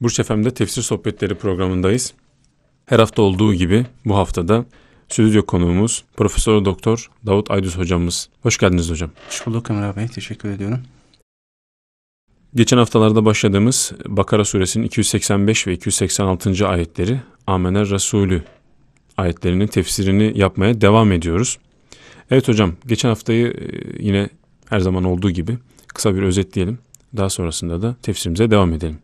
[0.00, 2.12] Burç FM'de Tefsir Sohbetleri programındayız.
[2.86, 4.64] Her hafta olduğu gibi bu haftada
[5.08, 8.28] stüdyo konuğumuz Profesör Doktor Davut Aydüz hocamız.
[8.42, 9.10] Hoş geldiniz hocam.
[9.28, 10.08] Hoş bulduk Emrah Bey.
[10.08, 10.80] Teşekkür ediyorum.
[12.54, 16.68] Geçen haftalarda başladığımız Bakara suresinin 285 ve 286.
[16.68, 18.42] ayetleri Amener Resulü
[19.16, 21.58] ayetlerinin tefsirini yapmaya devam ediyoruz.
[22.30, 24.28] Evet hocam geçen haftayı e, yine
[24.68, 26.78] her zaman olduğu gibi kısa bir özetleyelim.
[27.16, 28.98] Daha sonrasında da tefsirimize devam edelim.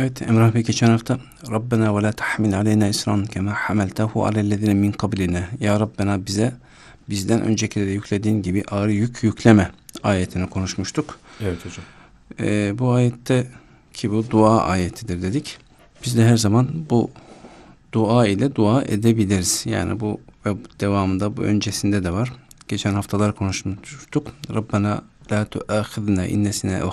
[0.00, 1.18] Evet Emrah Bey geçen hafta
[1.50, 5.42] Rabbena ve la tahmil aleyna isran kema hameltehu alellezine min kablina.
[5.60, 6.52] Ya Rabbena bize
[7.08, 9.70] bizden öncekilere yüklediğin gibi ağır yük yükleme
[10.02, 11.18] ayetini konuşmuştuk.
[11.40, 11.84] Evet hocam.
[12.40, 13.46] Ee, bu ayette
[13.92, 15.58] ki bu dua ayetidir dedik.
[16.04, 17.10] Biz de her zaman bu
[17.92, 19.62] dua ile dua edebiliriz.
[19.66, 22.32] Yani bu ve devamında bu öncesinde de var.
[22.68, 24.26] Geçen haftalar konuşmuştuk.
[24.54, 26.84] Rabbena la tuâkhidna innesine ve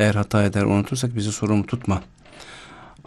[0.00, 2.02] eğer hata eder unutursak bizi sorumlu tutma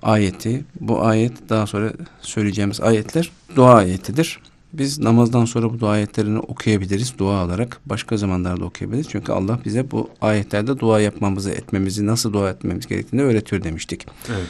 [0.02, 0.66] ayeti.
[0.80, 4.40] Bu ayet daha sonra söyleyeceğimiz ayetler dua ayetidir.
[4.74, 7.80] Biz namazdan sonra bu dua ayetlerini okuyabiliriz dua olarak.
[7.86, 9.08] Başka zamanlarda okuyabiliriz.
[9.10, 14.08] Çünkü Allah bize bu ayetlerde dua yapmamızı, etmemizi, nasıl dua etmemiz gerektiğini öğretiyor demiştik.
[14.30, 14.48] Evet.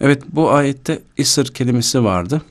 [0.00, 2.42] Evet bu ayette isır kelimesi vardı.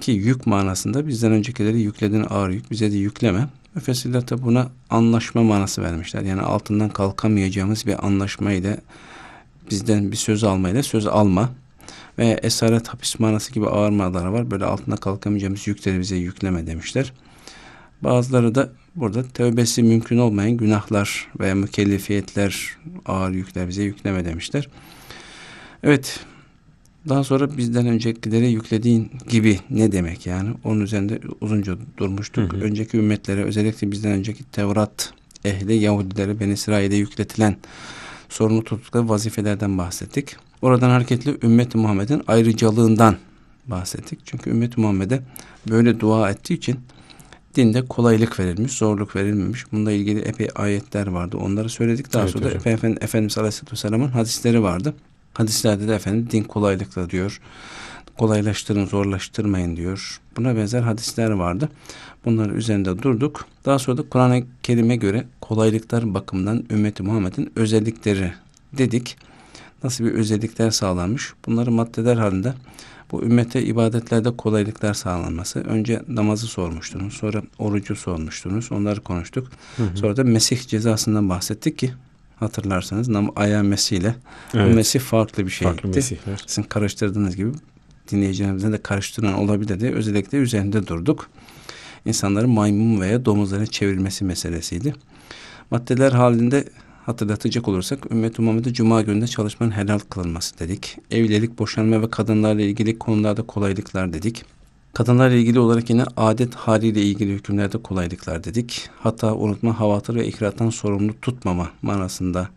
[0.00, 3.48] Ki yük manasında bizden öncekileri yüklediğin ağır yük bize de yükleme.
[3.74, 6.22] Müfessirler de buna anlaşma manası vermişler.
[6.22, 8.76] Yani altından kalkamayacağımız bir anlaşmayla
[9.70, 11.50] bizden bir söz almayla söz alma
[12.18, 14.50] ve esaret hapis manası gibi ağır manalar var.
[14.50, 17.12] Böyle altına kalkamayacağımız yükleri bize yükleme demişler.
[18.02, 24.68] Bazıları da burada tövbesi mümkün olmayan günahlar veya mükellefiyetler, ağır yükler bize yükleme demişler.
[25.82, 26.20] Evet,
[27.08, 30.50] daha sonra bizden öncekilere yüklediğin gibi ne demek yani?
[30.64, 32.52] Onun üzerinde uzunca durmuştuk.
[32.52, 32.60] Hı hı.
[32.60, 35.12] Önceki ümmetlere özellikle bizden önceki Tevrat
[35.44, 37.56] ehli Yahudilere Ben İsrail'e yükletilen
[38.28, 40.36] sorumlu tuttukları vazifelerden bahsettik.
[40.62, 43.16] Oradan hareketli ümmet Muhammed'in ayrıcalığından
[43.66, 44.18] bahsettik.
[44.24, 45.22] Çünkü ümmet Muhammed'e
[45.70, 46.76] böyle dua ettiği için
[47.56, 49.72] dinde kolaylık verilmiş, zorluk verilmemiş.
[49.72, 51.36] Bununla ilgili epey ayetler vardı.
[51.36, 52.12] Onları söyledik.
[52.12, 52.56] Daha evet, sonra hocam.
[52.58, 54.94] Efendimiz, Efendimiz Aleyhisselatü Vesselam'ın hadisleri vardı.
[55.34, 57.40] Hadislerde de efendim din kolaylıkla diyor.
[58.18, 60.20] Kolaylaştırın, zorlaştırmayın diyor.
[60.36, 61.68] Buna benzer hadisler vardı.
[62.24, 63.46] Bunların üzerinde durduk.
[63.64, 68.32] Daha sonra da Kur'an-ı Kerim'e göre kolaylıklar bakımından ümmeti Muhammed'in özellikleri
[68.72, 69.16] dedik.
[69.84, 71.32] Nasıl bir özellikler sağlanmış?
[71.46, 72.54] Bunları maddeler halinde
[73.12, 75.60] bu ümmete ibadetlerde kolaylıklar sağlanması.
[75.60, 77.14] Önce namazı sormuştunuz.
[77.14, 78.72] Sonra orucu sormuştunuz.
[78.72, 79.50] Onları konuştuk.
[79.76, 79.96] Hı hı.
[79.96, 81.92] Sonra da Mesih cezasından bahsettik ki
[82.44, 84.14] hatırlarsanız nam aya mesiyle
[84.54, 84.70] evet.
[84.70, 85.72] bu mesih farklı bir şeydi.
[85.72, 86.44] Farklı mesihler.
[86.46, 87.52] Sizin karıştırdığınız gibi
[88.10, 91.30] dinleyicilerimizin de karıştıran olabilir diye özellikle üzerinde durduk.
[92.04, 94.94] İnsanların maymun veya domuzlara çevirmesi meselesiydi.
[95.70, 96.64] Maddeler halinde
[97.06, 100.96] hatırlatacak olursak ümmet Muhammed'e cuma gününde çalışmanın helal kılınması dedik.
[101.10, 104.44] Evlilik, boşanma ve kadınlarla ilgili konularda kolaylıklar dedik.
[104.94, 108.90] Kadınlarla ilgili olarak yine adet haliyle ilgili hükümlerde kolaylıklar dedik.
[109.00, 112.48] Hatta unutma, havatır ve ikrattan sorumlu tutmama manasında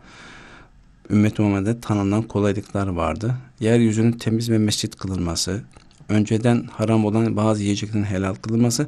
[1.10, 3.36] ümmet Muhammed'e tanınan kolaylıklar vardı.
[3.60, 5.62] Yeryüzünün temiz ve mescit kılınması,
[6.10, 8.88] önceden haram olan bazı yiyeceklerin helal kılınması,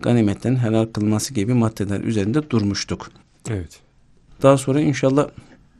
[0.00, 3.10] ganimetlerin helal kılınması gibi maddeler üzerinde durmuştuk.
[3.48, 3.80] Evet.
[4.42, 5.28] Daha sonra inşallah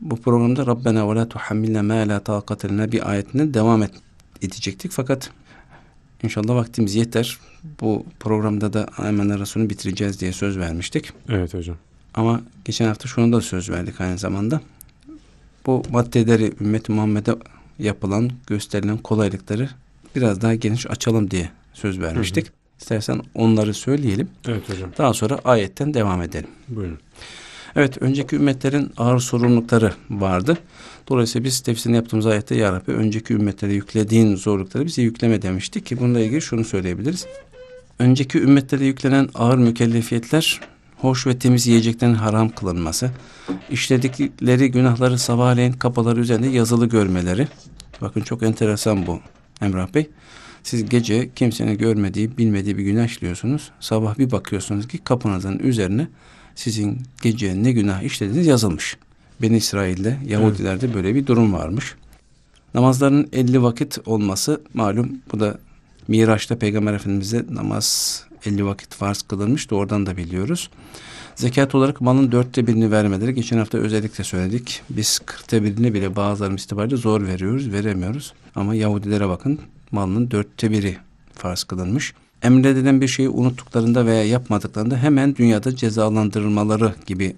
[0.00, 3.90] bu programda Rabbena ve la tuhammilna ma la taqate bir ayetine devam et,
[4.42, 4.92] edecektik.
[4.92, 5.30] Fakat
[6.22, 7.38] İnşallah vaktimiz yeter.
[7.80, 11.12] Bu programda da Aymen Resulü'nü bitireceğiz diye söz vermiştik.
[11.28, 11.76] Evet hocam.
[12.14, 14.60] Ama geçen hafta şunu da söz verdik aynı zamanda.
[15.66, 17.32] Bu maddeleri ümmet Muhammed'e
[17.78, 19.68] yapılan, gösterilen kolaylıkları
[20.16, 22.46] biraz daha geniş açalım diye söz vermiştik.
[22.46, 22.52] Hı hı.
[22.80, 24.28] İstersen onları söyleyelim.
[24.48, 24.90] Evet hocam.
[24.98, 26.48] Daha sonra ayetten devam edelim.
[26.68, 26.98] Buyurun.
[27.76, 30.58] Evet önceki ümmetlerin ağır sorumlulukları vardı.
[31.08, 36.00] Dolayısıyla biz tefsirini yaptığımız ayette Ya Rabbi önceki ümmetlere yüklediğin zorlukları bize yükleme demiştik ki
[36.00, 37.26] bununla ilgili şunu söyleyebiliriz.
[37.98, 40.60] Önceki ümmetlere yüklenen ağır mükellefiyetler
[40.96, 43.10] hoş ve temiz yiyeceklerin haram kılınması,
[43.70, 47.48] işledikleri günahları sabahleyin kapıları üzerinde yazılı görmeleri.
[48.00, 49.20] Bakın çok enteresan bu
[49.62, 50.10] Emrah Bey.
[50.62, 53.70] Siz gece kimsenin görmediği, bilmediği bir günah işliyorsunuz.
[53.80, 56.08] Sabah bir bakıyorsunuz ki kapınızın üzerine
[56.56, 58.96] sizin gece ne günah işlediğiniz yazılmış.
[59.42, 61.94] Ben İsrail'de, Yahudilerde böyle bir durum varmış.
[62.74, 65.58] Namazların 50 vakit olması malum bu da
[66.08, 69.76] Miraç'ta Peygamber Efendimiz'e namaz 50 vakit farz kılınmıştı.
[69.76, 70.70] Oradan da biliyoruz.
[71.34, 74.82] Zekat olarak malın dörtte birini vermeleri geçen hafta özellikle söyledik.
[74.90, 78.32] Biz kırkta birini bile bazılarımız itibariyle zor veriyoruz, veremiyoruz.
[78.54, 79.60] Ama Yahudilere bakın
[79.90, 80.96] malının dörtte biri
[81.34, 87.36] farz kılınmış emredilen bir şeyi unuttuklarında veya yapmadıklarında hemen dünyada cezalandırılmaları gibi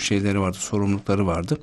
[0.00, 1.58] şeyleri vardı, sorumlulukları vardı.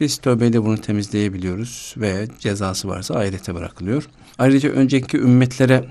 [0.00, 4.08] Biz tövbeyle bunu temizleyebiliyoruz ve cezası varsa ahirete bırakılıyor.
[4.38, 5.84] Ayrıca önceki ümmetlere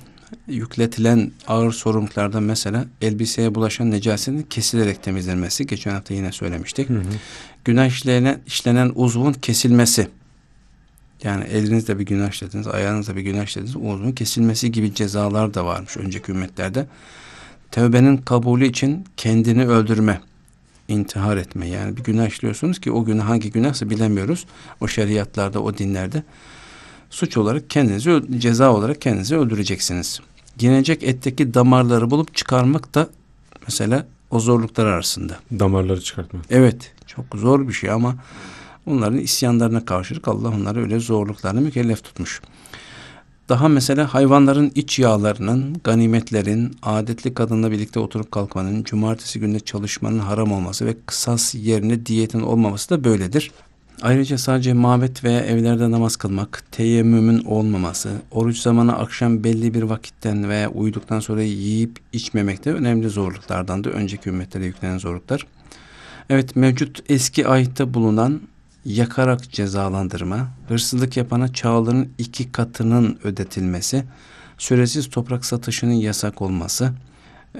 [0.47, 5.67] yükletilen ağır sorumluluklardan mesela elbiseye bulaşan necasetin kesilerek temizlenmesi.
[5.67, 6.89] Geçen hafta yine söylemiştik.
[6.89, 7.03] Hı hı.
[7.65, 10.07] Günah işlenen, işlenen uzvun kesilmesi.
[11.23, 15.97] Yani elinizde bir günah işlediniz, ayağınızda bir günah işlediniz, uzvun kesilmesi gibi cezalar da varmış
[15.97, 16.87] önceki ümmetlerde.
[17.71, 20.21] Tevbenin kabulü için kendini öldürme,
[20.87, 21.67] intihar etme.
[21.67, 24.45] Yani bir günah işliyorsunuz ki o günah hangi günahsa bilemiyoruz.
[24.81, 26.23] O şeriatlarda, o dinlerde
[27.09, 30.19] suç olarak kendinizi ceza olarak kendinizi öldüreceksiniz.
[30.59, 33.09] Yenecek etteki damarları bulup çıkarmak da
[33.67, 35.39] mesela o zorluklar arasında.
[35.59, 36.39] Damarları çıkartma.
[36.49, 38.15] Evet, çok zor bir şey ama
[38.85, 42.41] onların isyanlarına karşılık Allah onları öyle zorluklarını mükellef tutmuş.
[43.49, 50.51] Daha mesela hayvanların iç yağlarının, ganimetlerin, adetli kadınla birlikte oturup kalkmanın, cumartesi günde çalışmanın haram
[50.51, 53.51] olması ve kısas yerine diyetin olmaması da böyledir.
[54.01, 60.49] Ayrıca sadece mabet veya evlerde namaz kılmak, teyemmümün olmaması, oruç zamanı akşam belli bir vakitten
[60.49, 65.47] veya uyuduktan sonra yiyip içmemek de önemli zorluklardan da önceki ümmetlere yüklenen zorluklar.
[66.29, 68.41] Evet mevcut eski ayette bulunan
[68.85, 74.03] yakarak cezalandırma, hırsızlık yapana çağların iki katının ödetilmesi,
[74.57, 76.93] süresiz toprak satışının yasak olması,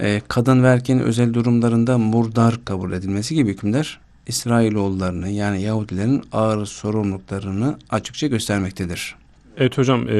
[0.00, 6.66] e, kadın ve erkeğin özel durumlarında murdar kabul edilmesi gibi hükümler İsrailoğullarını yani Yahudilerin ağır
[6.66, 9.14] sorumluluklarını açıkça göstermektedir.
[9.56, 10.12] Evet hocam, e,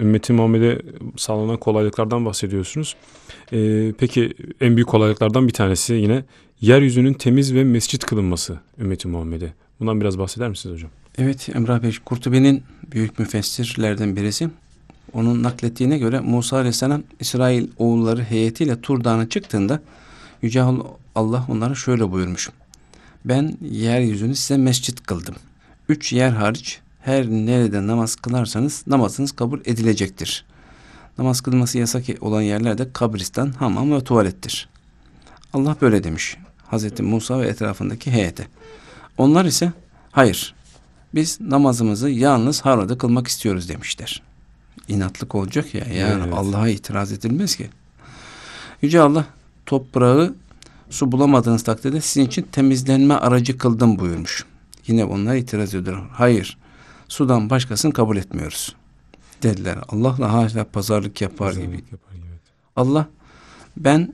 [0.00, 0.82] ümmeti Muhammed'e
[1.16, 2.96] sağlanan kolaylıklardan bahsediyorsunuz.
[3.52, 6.24] E, peki en büyük kolaylıklardan bir tanesi yine
[6.60, 9.52] yeryüzünün temiz ve mescit kılınması ümmeti Muhammed'e.
[9.82, 10.90] Bundan biraz bahseder misiniz hocam?
[11.18, 12.62] Evet Emrah Bey Kurtubi'nin
[12.92, 14.50] büyük müfessirlerden birisi.
[15.12, 19.82] Onun naklettiğine göre Musa Aleyhisselam İsrail oğulları heyetiyle Tur Dağı'na çıktığında
[20.42, 20.62] Yüce
[21.14, 22.50] Allah onlara şöyle buyurmuş.
[23.24, 25.34] Ben yeryüzünü size mescit kıldım.
[25.88, 30.44] Üç yer hariç her nerede namaz kılarsanız namazınız kabul edilecektir.
[31.18, 34.68] Namaz kılması yasak olan yerlerde kabristan, hamam ve tuvalettir.
[35.52, 36.36] Allah böyle demiş.
[36.66, 38.46] Hazreti Musa ve etrafındaki heyete.
[39.18, 39.72] Onlar ise
[40.12, 40.54] hayır
[41.14, 44.22] biz namazımızı yalnız harada kılmak istiyoruz demişler.
[44.88, 46.34] İnatlık olacak ya yani Evet.
[46.34, 47.70] Allah'a itiraz edilmez ki.
[48.82, 49.24] Yüce Allah
[49.66, 50.34] toprağı
[50.90, 54.44] su bulamadığınız takdirde sizin için temizlenme aracı kıldım buyurmuş.
[54.86, 56.06] Yine onlar itiraz ediyor.
[56.12, 56.58] Hayır
[57.08, 58.74] sudan başkasını kabul etmiyoruz.
[59.42, 59.78] Dediler.
[59.88, 61.60] Allah'la haşa pazarlık yapar gibi.
[61.62, 62.26] Pazarlık yapar gibi.
[62.30, 62.40] evet.
[62.76, 63.06] Allah
[63.76, 64.12] ben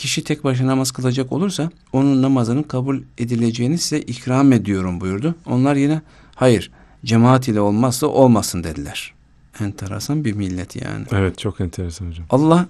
[0.00, 5.34] kişi tek başına namaz kılacak olursa onun namazının kabul edileceğini size ikram ediyorum buyurdu.
[5.46, 6.00] Onlar yine
[6.34, 6.70] hayır
[7.04, 9.14] cemaat ile olmazsa olmasın dediler.
[9.60, 11.06] Enteresan bir millet yani.
[11.12, 12.26] Evet çok enteresan hocam.
[12.30, 12.66] Allah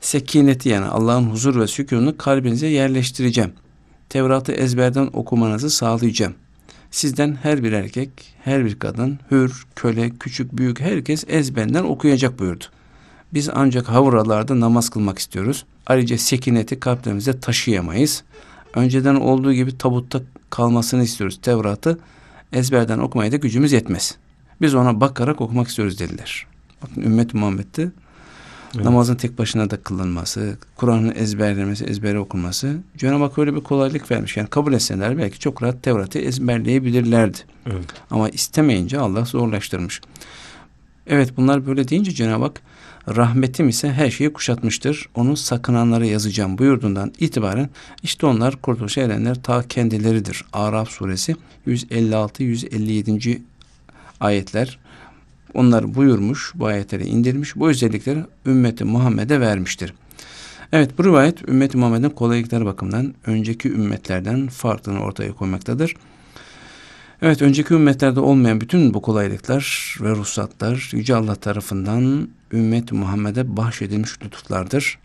[0.00, 3.52] sekineti yani Allah'ın huzur ve sükununu kalbinize yerleştireceğim.
[4.08, 6.34] Tevrat'ı ezberden okumanızı sağlayacağım.
[6.90, 8.10] Sizden her bir erkek,
[8.42, 12.64] her bir kadın, hür, köle, küçük, büyük herkes ezberden okuyacak buyurdu.
[13.34, 15.64] Biz ancak havralarda namaz kılmak istiyoruz.
[15.86, 18.22] Ayrıca sekineti kalplerimize taşıyamayız.
[18.74, 20.20] Önceden olduğu gibi tabutta
[20.50, 21.38] kalmasını istiyoruz.
[21.42, 21.98] Tevrat'ı
[22.52, 24.16] ezberden okumaya da gücümüz yetmez.
[24.60, 26.46] Biz ona bakarak okumak istiyoruz dediler.
[26.82, 27.90] Bakın ümmet Muhammed'de
[28.74, 28.84] Evet.
[28.84, 34.36] namazın tek başına da kılınması, Kur'an'ın ezberlenmesi, ezbere okunması Cenab-ı Hak öyle bir kolaylık vermiş.
[34.36, 37.38] Yani kabul etseler belki çok rahat Tevrat'ı ezberleyebilirlerdi.
[37.66, 37.84] Evet.
[38.10, 40.00] Ama istemeyince Allah zorlaştırmış.
[41.06, 42.62] Evet bunlar böyle deyince Cenab-ı Hak
[43.16, 45.08] rahmetim ise her şeyi kuşatmıştır.
[45.14, 47.70] Onu sakınanlara yazacağım buyurduğundan itibaren
[48.02, 50.44] işte onlar kurtuluşa erenler ta kendileridir.
[50.52, 51.36] Araf suresi
[51.66, 53.40] 156-157.
[54.20, 54.78] ayetler
[55.54, 59.94] onlar buyurmuş, bu ayetleri indirmiş, bu özellikleri ümmeti Muhammed'e vermiştir.
[60.72, 65.94] Evet bu rivayet ümmeti Muhammed'in kolaylıkları bakımından önceki ümmetlerden farklılığını ortaya koymaktadır.
[67.24, 74.10] Evet önceki ümmetlerde olmayan bütün bu kolaylıklar ve ruhsatlar Yüce Allah tarafından ümmet Muhammed'e bahşedilmiş
[74.24, 74.98] lütuflardır.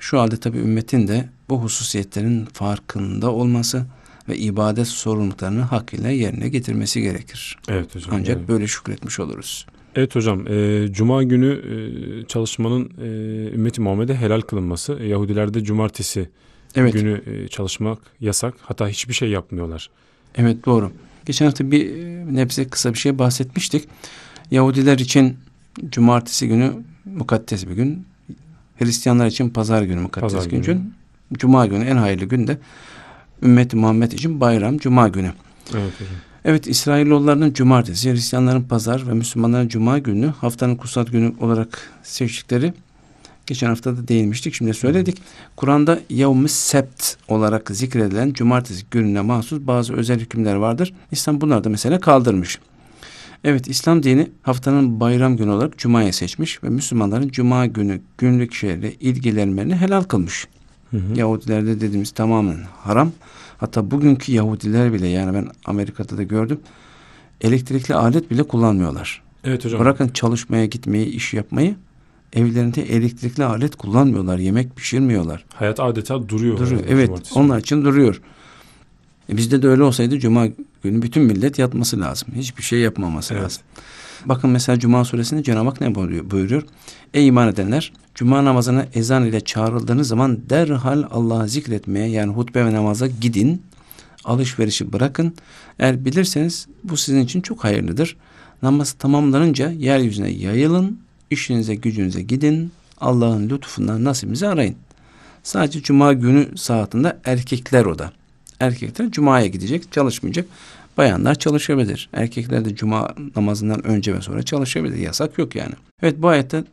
[0.00, 3.86] Şu halde tabi ümmetin de bu hususiyetlerin farkında olması
[4.28, 7.58] ve ibadet sorumluluklarını hakkıyla yerine getirmesi gerekir.
[7.68, 8.10] Evet hocam.
[8.14, 8.48] Ancak evet.
[8.48, 9.66] böyle şükretmiş oluruz.
[9.94, 13.06] Evet hocam, e, Cuma günü e, çalışmanın e,
[13.54, 14.98] ümmeti Muhammed'e helal kılınması.
[15.00, 16.30] E, Yahudilerde cumartesi
[16.74, 18.54] Evet, günü e, çalışmak yasak.
[18.60, 19.90] Hatta hiçbir şey yapmıyorlar.
[20.34, 20.92] evet doğru.
[21.28, 23.88] Geçen hafta bir e, nebze kısa bir şey bahsetmiştik.
[24.50, 25.36] Yahudiler için
[25.90, 26.72] cumartesi günü
[27.04, 28.06] mukaddes bir gün.
[28.78, 30.62] Hristiyanlar için pazar günü mukaddes Pazar gün.
[30.62, 30.80] günü.
[31.32, 32.58] Cuma günü en hayırlı gün de
[33.42, 35.32] ümmeti Muhammed için bayram cuma günü.
[35.74, 36.14] Evet hocam.
[36.44, 42.72] Evet İsrailoğullarının cumartesi, Hristiyanların pazar ve Müslümanların cuma günü haftanın kutsal günü olarak seçtikleri
[43.48, 44.54] Geçen hafta da değinmiştik.
[44.54, 45.22] Şimdi söyledik.
[45.56, 50.94] Kur'an'da yevm sept olarak zikredilen cumartesi gününe mahsus bazı özel hükümler vardır.
[51.12, 52.58] İslam bunları da mesela kaldırmış.
[53.44, 58.94] Evet İslam dini haftanın bayram günü olarak Cuma'yı seçmiş ve Müslümanların Cuma günü günlük şeylerle
[58.94, 60.48] ilgilenmelerini helal kılmış.
[60.90, 61.18] Hı hı.
[61.18, 63.12] Yahudilerde dediğimiz tamamen haram.
[63.58, 66.60] Hatta bugünkü Yahudiler bile yani ben Amerika'da da gördüm.
[67.40, 69.22] Elektrikli alet bile kullanmıyorlar.
[69.44, 69.80] Evet hocam.
[69.80, 71.76] Bırakın çalışmaya gitmeyi, iş yapmayı.
[72.32, 74.38] Evlerinde elektrikli alet kullanmıyorlar.
[74.38, 75.44] Yemek pişirmiyorlar.
[75.54, 76.56] Hayat adeta duruyor.
[76.58, 76.70] Duruyor.
[76.80, 77.38] herhalde Evet cumartesi.
[77.38, 78.20] onlar için duruyor.
[79.32, 80.46] E bizde de öyle olsaydı cuma
[80.82, 82.28] günü bütün millet yatması lazım.
[82.34, 83.42] Hiçbir şey yapmaması Evet.
[83.44, 83.62] lazım.
[84.24, 86.30] Bakın mesela Cuma suresinde Cenab-ı Hak ne buyuruyor?
[86.30, 86.62] buyuruyor?
[87.14, 92.72] Ey iman edenler Cuma namazına ezan ile çağrıldığınız zaman derhal Allah'ı zikretmeye yani hutbe ve
[92.72, 93.62] namaza gidin.
[94.24, 95.34] Alışverişi bırakın.
[95.78, 98.16] Eğer bilirseniz bu sizin için çok hayırlıdır.
[98.62, 100.98] Namaz tamamlanınca yeryüzüne yayılın.
[101.30, 102.72] İşinize gücünüze gidin.
[103.00, 104.76] Allah'ın lütfundan nasibinizi arayın.
[105.42, 108.12] Sadece cuma günü saatinde erkekler o da.
[108.60, 110.46] Erkekler cumaya gidecek, çalışmayacak.
[110.96, 112.08] Bayanlar çalışabilir.
[112.12, 114.96] Erkekler de cuma namazından önce ve sonra çalışabilir.
[114.96, 115.72] Yasak yok yani.
[116.02, 116.64] Evet bu ayette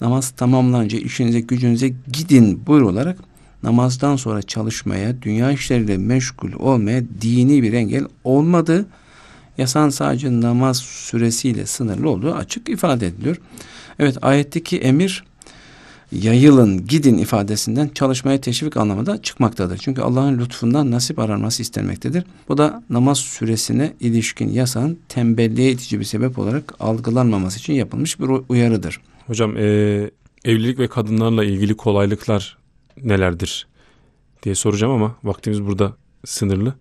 [0.00, 3.18] namaz tamamlanınca işinize gücünüze gidin buyrularak
[3.62, 8.86] namazdan sonra çalışmaya, dünya işleriyle meşgul olmaya dini bir engel olmadığı,
[9.62, 13.36] yasan sadece namaz süresiyle sınırlı olduğu açık ifade ediliyor.
[13.98, 15.24] Evet ayetteki emir
[16.12, 19.78] yayılın, gidin ifadesinden çalışmaya teşvik anlamında çıkmaktadır.
[19.78, 22.24] Çünkü Allah'ın lütfundan nasip aranması istenmektedir.
[22.48, 28.28] Bu da namaz süresine ilişkin yasanın tembelliğe itici bir sebep olarak algılanmaması için yapılmış bir
[28.48, 29.00] uyarıdır.
[29.26, 29.62] Hocam e,
[30.44, 32.58] evlilik ve kadınlarla ilgili kolaylıklar
[33.02, 33.66] nelerdir
[34.42, 36.74] diye soracağım ama vaktimiz burada sınırlı.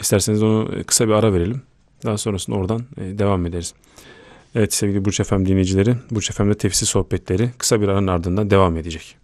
[0.00, 1.62] İsterseniz onu kısa bir ara verelim.
[2.04, 3.74] Daha sonrasında oradan e, devam ederiz.
[4.54, 9.21] Evet sevgili Burç Efem dinleyicileri, Burç Efem'de tefsir sohbetleri kısa bir aranın ardından devam edecek.